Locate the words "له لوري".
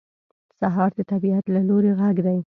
1.55-1.91